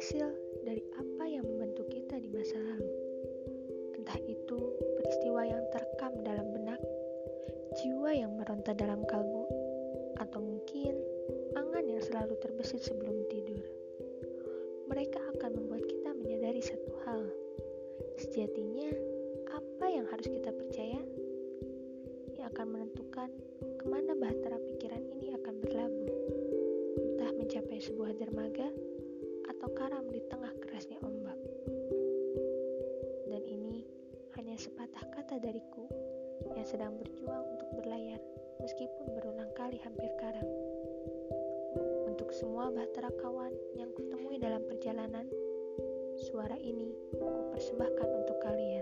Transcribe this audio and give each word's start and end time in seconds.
hasil 0.00 0.32
dari 0.64 0.80
apa 0.96 1.28
yang 1.28 1.44
membentuk 1.44 1.84
kita 1.92 2.16
di 2.16 2.32
masa 2.32 2.56
lalu. 2.56 2.88
Entah 4.00 4.16
itu 4.24 4.56
peristiwa 4.96 5.44
yang 5.44 5.60
terekam 5.76 6.16
dalam 6.24 6.48
benak, 6.56 6.80
jiwa 7.76 8.08
yang 8.08 8.32
meronta 8.32 8.72
dalam 8.72 9.04
kalbu, 9.04 9.44
atau 10.16 10.40
mungkin 10.40 10.96
angan 11.52 11.84
yang 11.84 12.00
selalu 12.00 12.32
terbesit 12.40 12.80
sebelum 12.80 13.12
tidur. 13.28 13.60
Mereka 14.88 15.20
akan 15.36 15.60
membuat 15.60 15.84
kita 15.84 16.16
menyadari 16.16 16.64
satu 16.64 16.96
hal. 17.04 17.20
Sejatinya, 18.16 18.96
apa 19.52 19.84
yang 19.84 20.08
harus 20.08 20.32
kita 20.32 20.48
percaya 20.48 20.96
yang 22.40 22.48
akan 22.56 22.72
menentukan 22.72 23.28
ke 23.76 23.84
mana 23.84 24.16
bahtera 24.16 24.56
pikiran 24.64 25.04
ini 25.20 25.36
akan 25.36 25.60
berlabuh. 25.60 26.12
Entah 26.96 27.36
mencapai 27.36 27.84
sebuah 27.84 28.16
dermaga 28.16 28.72
sepatah 34.90 35.22
kata 35.22 35.38
dariku 35.38 35.86
yang 36.58 36.66
sedang 36.66 36.98
berjuang 36.98 37.46
untuk 37.46 37.70
berlayar 37.78 38.18
meskipun 38.58 39.06
berulang 39.14 39.46
kali 39.54 39.78
hampir 39.86 40.10
karam. 40.18 40.42
Untuk 42.10 42.34
semua 42.34 42.74
bahtera 42.74 43.06
kawan 43.22 43.54
yang 43.78 43.94
kutemui 43.94 44.42
dalam 44.42 44.58
perjalanan, 44.66 45.30
suara 46.26 46.58
ini 46.58 46.90
ku 47.14 47.54
persembahkan 47.54 48.08
untuk 48.18 48.42
kalian. 48.42 48.79